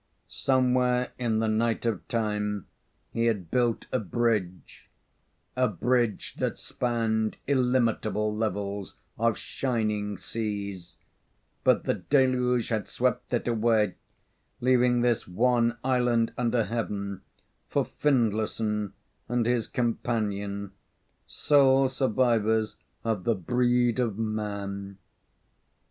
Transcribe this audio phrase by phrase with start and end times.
[0.29, 2.65] Somewhere in the night of time
[3.13, 4.89] he had built a bridge
[5.55, 10.97] a bridge that spanned illimitable levels of shining seas;
[11.63, 13.93] but the Deluge had swept it away,
[14.59, 17.21] leaving this one island under heaven
[17.69, 18.93] for Findlayson
[19.29, 20.71] and his companion,
[21.27, 24.97] sole survivors of the breed of Man.